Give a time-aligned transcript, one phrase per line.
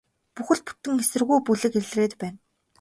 [0.35, 2.37] Бүхэл бүтэн эсэргүү бүлэг илрээд байна.